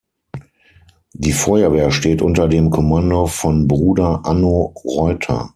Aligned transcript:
Die 1.13 1.31
Feuerwehr 1.31 1.91
steht 1.91 2.23
unter 2.23 2.47
dem 2.47 2.71
Kommando 2.71 3.27
von 3.27 3.67
Bruder 3.67 4.21
Anno 4.25 4.73
Reuter. 4.83 5.49